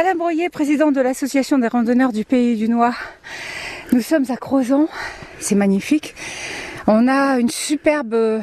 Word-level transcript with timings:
Alain 0.00 0.14
Broyer, 0.14 0.48
président 0.48 0.92
de 0.92 1.00
l'association 1.00 1.58
des 1.58 1.66
randonneurs 1.66 2.12
du 2.12 2.24
Pays 2.24 2.56
du 2.56 2.68
Noir. 2.68 2.94
Nous 3.92 4.00
sommes 4.00 4.26
à 4.28 4.36
Crozon, 4.36 4.86
c'est 5.40 5.56
magnifique. 5.56 6.14
On 6.86 7.08
a 7.08 7.40
une 7.40 7.50
superbe, 7.50 8.40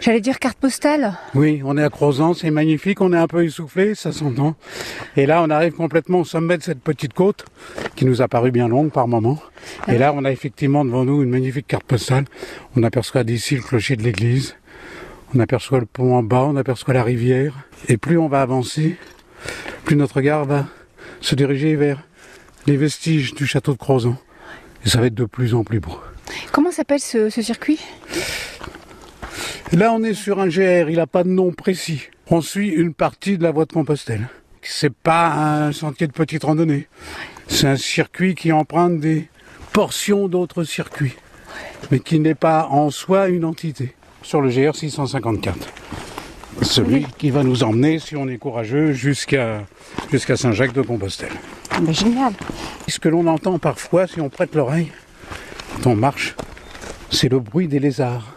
j'allais 0.00 0.22
dire 0.22 0.38
carte 0.38 0.56
postale. 0.56 1.12
Oui, 1.34 1.60
on 1.62 1.76
est 1.76 1.84
à 1.84 1.90
Crozon, 1.90 2.32
c'est 2.32 2.50
magnifique, 2.50 3.02
on 3.02 3.12
est 3.12 3.18
un 3.18 3.26
peu 3.26 3.44
essoufflé, 3.44 3.94
ça 3.94 4.12
s'entend. 4.12 4.54
Et 5.14 5.26
là, 5.26 5.42
on 5.42 5.50
arrive 5.50 5.74
complètement 5.74 6.20
au 6.20 6.24
sommet 6.24 6.56
de 6.56 6.62
cette 6.62 6.80
petite 6.80 7.12
côte 7.12 7.44
qui 7.94 8.06
nous 8.06 8.22
a 8.22 8.28
paru 8.28 8.50
bien 8.50 8.66
longue 8.66 8.92
par 8.92 9.08
moment. 9.08 9.38
Et 9.88 9.98
là, 9.98 10.14
on 10.16 10.24
a 10.24 10.32
effectivement 10.32 10.86
devant 10.86 11.04
nous 11.04 11.22
une 11.22 11.28
magnifique 11.28 11.66
carte 11.66 11.84
postale. 11.84 12.24
On 12.76 12.82
aperçoit 12.82 13.24
d'ici 13.24 13.56
le 13.56 13.62
clocher 13.62 13.96
de 13.96 14.04
l'église. 14.04 14.56
On 15.34 15.40
aperçoit 15.40 15.80
le 15.80 15.86
pont 15.86 16.16
en 16.16 16.22
bas, 16.22 16.44
on 16.44 16.56
aperçoit 16.56 16.94
la 16.94 17.02
rivière. 17.02 17.52
Et 17.90 17.98
plus 17.98 18.16
on 18.16 18.28
va 18.28 18.40
avancer, 18.40 18.96
plus 19.84 19.96
notre 19.96 20.16
regard 20.16 20.44
va 20.44 20.66
se 21.20 21.34
diriger 21.34 21.76
vers 21.76 22.02
les 22.66 22.76
vestiges 22.76 23.34
du 23.34 23.46
château 23.46 23.72
de 23.72 23.78
Crozon. 23.78 24.16
Et 24.84 24.88
ça 24.88 25.00
va 25.00 25.06
être 25.06 25.14
de 25.14 25.24
plus 25.24 25.54
en 25.54 25.64
plus 25.64 25.80
beau. 25.80 25.98
Comment 26.52 26.70
s'appelle 26.70 27.00
ce, 27.00 27.30
ce 27.30 27.42
circuit? 27.42 27.80
Là, 29.72 29.92
on 29.92 30.02
est 30.02 30.14
sur 30.14 30.40
un 30.40 30.48
GR, 30.48 30.90
il 30.90 30.96
n'a 30.96 31.06
pas 31.06 31.24
de 31.24 31.28
nom 31.28 31.52
précis. 31.52 32.08
On 32.28 32.40
suit 32.40 32.68
une 32.68 32.94
partie 32.94 33.38
de 33.38 33.42
la 33.42 33.52
voie 33.52 33.64
de 33.64 33.72
Compostelle. 33.72 34.28
C'est 34.62 34.92
pas 34.92 35.32
un 35.32 35.72
sentier 35.72 36.06
de 36.06 36.12
petite 36.12 36.44
randonnée. 36.44 36.88
C'est 37.48 37.66
un 37.66 37.76
circuit 37.76 38.34
qui 38.34 38.52
emprunte 38.52 39.00
des 39.00 39.28
portions 39.72 40.28
d'autres 40.28 40.64
circuits, 40.64 41.14
mais 41.90 42.00
qui 42.00 42.20
n'est 42.20 42.34
pas 42.34 42.68
en 42.70 42.90
soi 42.90 43.28
une 43.28 43.44
entité. 43.44 43.94
Sur 44.22 44.40
le 44.40 44.50
GR 44.50 44.76
654. 44.76 45.56
Celui 46.62 47.06
qui 47.18 47.30
va 47.30 47.42
nous 47.42 47.62
emmener, 47.64 47.98
si 47.98 48.16
on 48.16 48.28
est 48.28 48.38
courageux, 48.38 48.92
jusqu'à 48.92 49.62
jusqu'à 50.10 50.36
Saint-Jacques 50.36 50.72
de 50.72 50.82
Compostelle. 50.82 51.32
Ah 51.70 51.80
ben, 51.80 51.92
Génial. 51.92 52.32
Ce 52.88 52.98
que 52.98 53.08
l'on 53.08 53.26
entend 53.26 53.58
parfois, 53.58 54.06
si 54.06 54.20
on 54.20 54.28
prête 54.28 54.54
l'oreille, 54.54 54.92
quand 55.82 55.90
on 55.90 55.96
marche, 55.96 56.34
c'est 57.10 57.28
le 57.28 57.40
bruit 57.40 57.66
des 57.68 57.78
lézards 57.78 58.34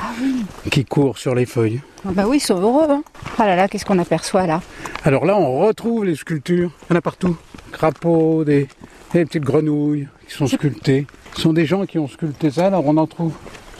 Ah 0.00 0.10
oui. 0.20 0.44
qui 0.70 0.84
courent 0.84 1.18
sur 1.18 1.34
les 1.34 1.46
feuilles. 1.46 1.80
Ah 2.06 2.10
bah 2.12 2.24
oui, 2.26 2.38
ils 2.38 2.40
sont 2.40 2.60
heureux. 2.60 2.86
Hein. 2.90 3.02
Ah 3.38 3.46
là 3.46 3.54
là, 3.56 3.68
qu'est-ce 3.68 3.84
qu'on 3.84 3.98
aperçoit 3.98 4.46
là? 4.46 4.60
Alors 5.04 5.24
là, 5.24 5.36
on 5.36 5.58
retrouve 5.60 6.04
les 6.04 6.16
sculptures. 6.16 6.70
Il 6.88 6.92
y 6.92 6.96
en 6.96 6.98
a 6.98 7.00
partout. 7.00 7.36
Crapauds, 7.70 8.44
des, 8.44 8.66
des 9.12 9.24
petites 9.24 9.44
grenouilles 9.44 10.08
qui 10.28 10.34
sont 10.34 10.46
sculptées. 10.46 11.06
Ce 11.34 11.42
sont 11.42 11.52
des 11.52 11.64
gens 11.66 11.86
qui 11.86 11.98
ont 11.98 12.08
sculpté 12.08 12.50
ça. 12.50 12.66
Alors 12.66 12.84
on 12.86 12.96
en 12.96 13.06
trouve 13.06 13.32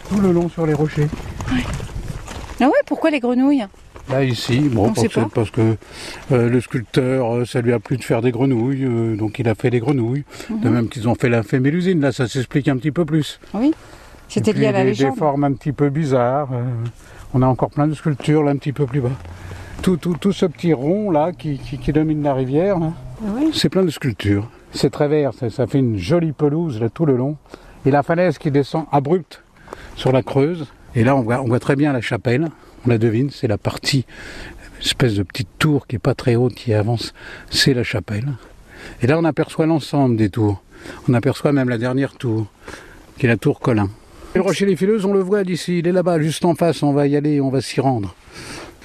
tout 0.09 0.21
le 0.21 0.33
long 0.33 0.49
sur 0.49 0.67
les 0.67 0.73
rochers. 0.75 1.09
Ah 2.63 2.67
ouais, 2.69 2.73
pourquoi 2.87 3.11
les 3.11 3.21
grenouilles? 3.21 3.67
Là 4.09 4.25
ici, 4.25 4.61
bon, 4.61 4.89
On 4.91 4.95
sait 4.95 5.09
parce, 5.35 5.51
que 5.51 5.77
euh, 6.33 6.49
le 6.49 6.61
sculpteur, 6.61 7.35
euh, 7.37 7.45
ça 7.45 7.61
lui 7.61 7.73
a 7.73 7.79
plu 7.79 7.97
de 7.97 8.05
faire 8.05 8.21
des 8.23 8.33
grenouilles, 8.33 8.85
euh, 8.85 9.17
donc 9.17 9.39
il 9.39 9.49
a 9.49 9.55
fait 9.55 9.71
des 9.71 9.81
grenouilles. 9.81 10.25
De 10.51 10.69
Mhm. 10.69 10.75
même 10.75 10.89
qu'ils 10.89 11.09
ont 11.09 11.15
fait 11.15 11.29
la 11.29 11.43
fémélusine, 11.43 12.01
là 12.01 12.11
ça 12.13 12.27
s'explique 12.29 12.69
un 12.69 12.77
petit 12.77 12.91
peu 12.91 13.05
plus. 13.05 13.39
Oui. 13.55 13.73
C'était 14.29 14.53
lié 14.53 14.67
à 14.67 14.73
la 14.73 14.81
des, 14.83 14.91
légende. 14.91 15.13
des 15.15 15.19
formes 15.19 15.45
un 15.45 15.53
petit 15.53 15.73
peu 15.73 15.89
bizarres. 15.91 16.49
euh, 16.53 16.63
on 17.35 17.43
a 17.43 17.47
encore 17.47 17.71
plein 17.71 17.87
de 17.87 17.95
sculptures 17.95 18.43
là 18.43 18.51
un 18.53 18.57
petit 18.57 18.73
peu 18.73 18.87
plus 18.87 19.01
bas. 19.01 19.11
Tout, 19.83 19.97
tout, 19.97 20.17
tout 20.21 20.33
ce 20.33 20.47
petit 20.47 20.73
rond 20.73 21.11
là 21.11 21.33
qui, 21.33 21.59
qui, 21.59 21.79
qui 21.79 21.93
domine 21.93 22.23
la 22.23 22.35
rivière, 22.35 22.79
oui. 23.23 23.51
c'est 23.53 23.69
plein 23.69 23.83
de 23.85 23.91
sculptures. 23.91 24.49
C'est 24.73 24.91
très 24.91 25.09
vert, 25.09 25.33
ça, 25.35 25.49
ça 25.51 25.67
fait 25.67 25.79
une 25.79 25.97
jolie 25.99 26.33
pelouse 26.33 26.81
là 26.81 26.89
tout 26.89 27.07
le 27.07 27.17
long. 27.17 27.37
Et 27.87 27.91
la 27.91 28.03
falaise 28.03 28.39
qui 28.39 28.51
descend 28.51 28.85
abrupte 28.93 29.43
sur 29.97 30.13
la 30.13 30.23
Creuse. 30.23 30.67
Et 30.95 31.05
là 31.05 31.17
on 31.17 31.23
voit, 31.23 31.41
on 31.41 31.47
voit 31.47 31.61
très 31.61 31.77
bien 31.77 31.93
la 31.93 32.01
chapelle. 32.01 32.49
On 32.87 32.91
la 32.91 32.99
devine, 32.99 33.31
c'est 33.31 33.49
la 33.49 33.59
partie, 33.59 34.05
espèce 34.81 35.15
de 35.15 35.23
petite 35.23 35.49
tour 35.59 35.87
qui 35.87 35.97
est 35.97 36.01
pas 36.01 36.15
très 36.15 36.35
haute 36.35 36.55
qui 36.55 36.75
avance, 36.75 37.15
c'est 37.51 37.75
la 37.75 37.85
chapelle. 37.85 38.33
Et 39.01 39.07
là 39.07 39.19
on 39.19 39.25
aperçoit 39.25 39.67
l'ensemble 39.67 40.17
des 40.17 40.31
tours. 40.31 40.63
On 41.09 41.15
aperçoit 41.15 41.53
même 41.53 41.69
la 41.69 41.79
dernière 41.79 42.13
tour, 42.15 42.47
qui 43.19 43.27
est 43.27 43.29
la 43.29 43.37
tour 43.37 43.61
Colin. 43.61 43.89
Et 44.35 44.39
le 44.39 44.43
rocher 44.43 44.67
des 44.67 44.77
Fileuses, 44.77 45.05
on 45.05 45.13
le 45.13 45.21
voit 45.21 45.45
d'ici, 45.45 45.79
il 45.79 45.87
est 45.87 45.93
là-bas, 45.93 46.19
juste 46.21 46.45
en 46.45 46.55
face, 46.55 46.83
on 46.83 46.93
va 46.93 47.07
y 47.07 47.17
aller, 47.17 47.41
on 47.41 47.51
va 47.51 47.61
s'y 47.61 47.81
rendre. 47.81 48.15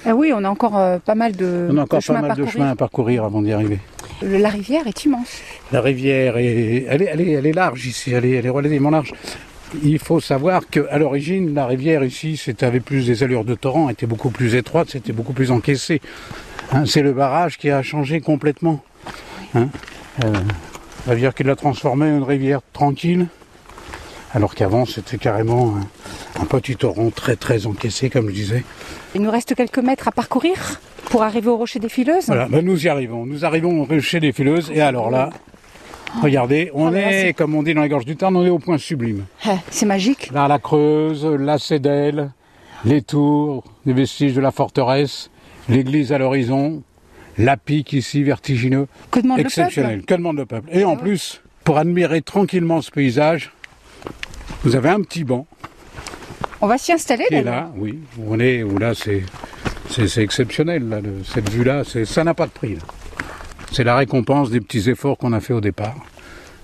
Ah 0.06 0.14
oui, 0.16 0.32
on 0.36 0.44
a 0.44 0.50
encore 0.50 0.78
euh, 0.78 1.00
pas 1.00 1.16
mal 1.16 1.36
de, 1.36 1.70
On 1.72 1.78
a 1.78 1.84
encore 1.84 2.00
de 2.00 2.06
pas 2.06 2.18
à 2.18 2.22
mal 2.22 2.24
de 2.24 2.28
parcourir. 2.28 2.52
chemin 2.52 2.70
à 2.70 2.76
parcourir 2.76 3.24
avant 3.24 3.42
d'y 3.42 3.52
arriver. 3.52 3.80
La 4.22 4.50
rivière 4.50 4.88
est 4.88 5.06
immense. 5.06 5.42
La 5.72 5.82
rivière 5.82 6.38
est, 6.38 6.86
elle 6.88 7.02
est, 7.02 7.06
elle 7.06 7.22
est, 7.22 7.32
elle 7.32 7.46
est 7.46 7.54
large 7.54 7.86
ici, 7.86 8.12
elle 8.12 8.26
est, 8.26 8.32
elle 8.32 8.46
est 8.46 8.50
relativement 8.50 8.90
large. 8.90 9.14
Il 9.84 10.00
faut 10.00 10.20
savoir 10.20 10.68
qu'à 10.68 10.98
l'origine, 10.98 11.54
la 11.54 11.66
rivière 11.66 12.04
ici, 12.04 12.38
c'était 12.38 12.66
avait 12.66 12.80
plus 12.80 13.06
des 13.06 13.24
allures 13.24 13.44
de 13.44 13.56
torrent, 13.56 13.90
était 13.90 14.06
beaucoup 14.06 14.30
plus 14.30 14.56
étroite, 14.56 14.90
c'était 14.92 15.14
beaucoup 15.14 15.34
plus 15.34 15.52
encaissé. 15.52 16.02
Hein, 16.72 16.86
c'est 16.86 17.02
le 17.02 17.14
barrage 17.14 17.58
qui 17.58 17.70
a 17.70 17.82
changé 17.84 18.22
complètement. 18.22 18.82
Hein. 19.56 19.70
Euh, 20.24 20.34
la 21.06 21.14
rivière 21.14 21.34
qui 21.34 21.44
l'a 21.44 21.56
transformée 21.56 22.06
en 22.06 22.18
une 22.18 22.24
rivière 22.24 22.62
tranquille, 22.74 23.28
alors 24.34 24.56
qu'avant 24.56 24.86
c'était 24.86 25.18
carrément 25.18 25.76
un, 25.78 26.42
un 26.42 26.46
petit 26.46 26.76
torrent 26.76 27.10
très 27.10 27.36
très 27.36 27.66
encaissé, 27.66 28.10
comme 28.10 28.30
je 28.30 28.34
disais. 28.34 28.64
Il 29.16 29.22
nous 29.22 29.32
reste 29.32 29.56
quelques 29.56 29.80
mètres 29.80 30.08
à 30.08 30.12
parcourir 30.12 30.80
pour 31.10 31.24
arriver 31.24 31.48
au 31.48 31.58
rocher 31.58 31.80
des 31.80 31.90
Fileuses. 31.90 32.28
Voilà, 32.28 32.48
ben 32.48 32.64
nous 32.64 32.86
y 32.86 32.90
arrivons. 32.90 33.26
Nous 33.26 33.46
arrivons 33.46 33.82
au 33.82 33.86
rocher 33.86 34.20
des 34.20 34.32
fileuses, 34.32 34.72
et 34.74 34.82
alors 34.82 35.10
là, 35.10 35.30
regardez, 36.22 36.72
on 36.74 36.92
Oh 36.92 36.96
est, 36.96 37.34
comme 37.34 37.56
on 37.56 37.64
dit 37.64 37.74
dans 37.74 37.82
les 37.84 37.90
gorges 37.90 38.06
du 38.06 38.16
Tarn, 38.16 38.36
on 38.36 38.46
est 38.46 38.50
au 38.50 38.60
point 38.60 38.78
sublime. 38.78 39.26
Ah, 39.46 39.58
c'est 39.70 39.86
magique. 39.86 40.32
Là, 40.32 40.48
la 40.48 40.60
Creuse, 40.60 41.26
la 41.26 41.58
Cédelle, 41.60 42.32
les 42.86 43.02
tours, 43.02 43.64
les 43.86 43.94
vestiges 43.94 44.34
de 44.34 44.42
la 44.42 44.52
forteresse, 44.52 45.30
l'église 45.70 46.12
à 46.14 46.18
l'horizon, 46.18 46.84
la 47.38 47.58
pique 47.58 47.94
ici, 47.94 48.24
vertigineux, 48.24 48.88
Que 49.12 49.20
demande 49.20 49.40
exceptionnel. 49.40 50.04
Que 50.04 50.16
demande 50.16 50.38
le 50.38 50.46
peuple 50.46 50.70
Et 50.72 50.84
en 50.84 50.94
Ah 50.94 51.00
plus, 51.00 51.42
pour 51.64 51.78
admirer 51.78 52.22
tranquillement 52.22 52.82
ce 52.82 52.92
paysage, 52.92 53.52
vous 54.64 54.76
avez 54.76 54.90
un 54.90 55.02
petit 55.02 55.24
banc 55.24 55.46
On 56.62 56.68
va 56.68 56.78
s'y 56.78 56.92
installer 56.94 57.26
qui 57.28 57.36
est 57.36 57.44
là, 57.44 57.72
oui. 57.76 58.00
On 58.28 58.40
est, 58.40 58.64
où 58.64 58.78
là, 58.78 58.94
c'est, 58.96 59.24
exceptionnel, 60.22 60.88
là, 60.90 61.00
cette 61.26 61.50
vue-là, 61.50 61.84
ça 62.06 62.24
n'a 62.24 62.34
pas 62.34 62.46
de 62.48 62.52
prix. 62.52 62.76
là. 62.76 62.82
C'est 63.72 63.84
la 63.84 63.96
récompense 63.96 64.50
des 64.50 64.62
petits 64.62 64.90
efforts 64.90 65.18
qu'on 65.18 65.34
a 65.34 65.40
fait 65.40 65.54
au 65.54 65.62
départ, 65.62 65.96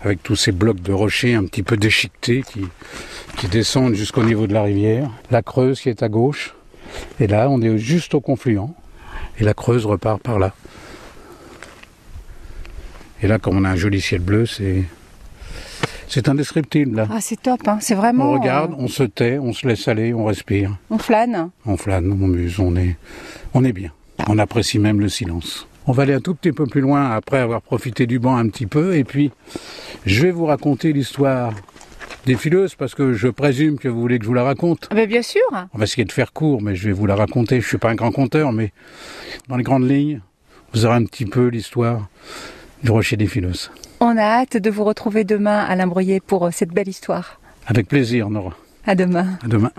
avec 0.02 0.24
tous 0.24 0.36
ces 0.36 0.52
blocs 0.52 0.82
de 0.82 0.94
rochers 0.94 1.36
un 1.36 1.46
petit 1.46 1.64
peu 1.64 1.78
déchiquetés 1.78 2.44
qui, 2.44 2.62
qui 3.38 3.48
descendent 3.48 3.96
jusqu'au 3.96 4.24
niveau 4.24 4.48
de 4.48 4.54
la 4.54 4.64
rivière. 4.64 5.10
La 5.30 5.42
Creuse 5.42 5.82
qui 5.82 5.90
est 5.90 6.02
à 6.04 6.10
gauche, 6.10 6.56
et 7.20 7.28
là, 7.28 7.50
on 7.50 7.62
est 7.62 7.78
juste 7.78 8.14
au 8.14 8.22
confluent, 8.22 8.74
et 9.40 9.44
la 9.44 9.54
Creuse 9.54 9.86
repart 9.86 10.22
par 10.22 10.40
là. 10.40 10.54
Et 13.22 13.28
là, 13.28 13.40
comme 13.40 13.58
on 13.58 13.64
a 13.64 13.70
un 13.70 13.76
joli 13.76 14.02
ciel 14.02 14.22
bleu, 14.22 14.46
c'est, 14.46 14.84
c'est 16.10 16.28
indescriptible, 16.28 16.98
là. 16.98 17.08
Ah, 17.10 17.22
c'est 17.22 17.42
top. 17.42 17.66
Hein. 17.68 17.78
C'est 17.80 17.96
vraiment. 17.96 18.32
On 18.32 18.34
regarde, 18.34 18.72
euh, 18.72 18.78
on 18.80 18.88
se 18.88 19.04
tait, 19.04 19.40
on 19.40 19.54
se 19.54 19.66
laisse 19.66 19.88
aller, 19.88 20.14
on 20.14 20.26
respire. 20.26 20.78
on 20.90 20.98
flâne. 20.98 21.50
On 21.66 21.78
flâne, 21.78 22.12
on 22.12 22.28
muse, 22.28 22.60
on 22.60 22.76
est, 22.76 22.98
on 23.54 23.64
est 23.64 23.72
bien. 23.72 23.92
On 24.28 24.38
apprécie 24.40 24.78
même 24.78 25.00
le 25.00 25.10
silence. 25.10 25.68
On 25.86 25.92
va 25.92 26.04
aller 26.04 26.14
un 26.14 26.22
tout 26.22 26.34
petit 26.34 26.52
peu 26.52 26.66
plus 26.66 26.82
loin 26.82 27.12
après 27.12 27.40
avoir 27.40 27.62
profité 27.62 28.08
du 28.08 28.20
banc 28.20 28.36
un 28.38 28.48
petit 28.48 28.68
peu. 28.68 28.96
Et 28.96 29.04
puis, 29.04 29.32
je 30.06 30.24
vais 30.24 30.32
vous 30.32 30.46
raconter 30.46 30.94
l'histoire 30.94 31.54
des 32.26 32.36
fileuses 32.36 32.76
parce 32.76 32.96
que 32.96 33.14
je 33.14 33.28
présume 33.28 33.78
que 33.78 33.90
vous 33.90 34.00
voulez 34.00 34.18
que 34.18 34.24
je 34.24 34.30
vous 34.30 34.34
la 34.34 34.44
raconte. 34.44 34.88
Ah 34.92 34.96
ben, 34.96 35.08
bien 35.08 35.22
sûr. 35.22 35.42
On 35.74 35.78
va 35.78 35.84
essayer 35.84 36.06
de 36.06 36.12
faire 36.12 36.32
court, 36.32 36.62
mais 36.62 36.76
je 36.76 36.88
vais 36.88 36.94
vous 36.94 37.06
la 37.06 37.16
raconter. 37.16 37.60
Je 37.60 37.68
suis 37.68 37.78
pas 37.78 37.90
un 37.90 37.96
grand 37.96 38.12
conteur, 38.12 38.54
mais 38.54 38.72
dans 39.50 39.58
les 39.58 39.64
grandes 39.64 39.90
lignes, 39.90 40.22
vous 40.74 40.86
aurez 40.86 40.96
un 40.96 41.06
petit 41.06 41.26
peu 41.26 41.48
l'histoire 41.48 42.08
du 42.82 42.92
rocher 42.92 43.18
des 43.18 43.28
fileuses. 43.28 43.70
On 44.00 44.18
a 44.18 44.22
hâte 44.22 44.58
de 44.58 44.70
vous 44.70 44.84
retrouver 44.84 45.24
demain, 45.24 45.60
Alain 45.60 45.88
Broyer, 45.88 46.20
pour 46.20 46.46
euh, 46.46 46.50
cette 46.52 46.72
belle 46.72 46.90
histoire. 46.90 47.40
Avec 47.68 47.88
plaisir, 47.88 48.30
Nora. 48.30 48.54
À 48.86 48.96
demain. 48.96 49.38
À 49.44 49.48
demain. 49.48 49.72